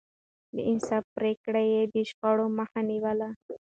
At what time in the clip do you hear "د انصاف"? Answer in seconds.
0.55-1.03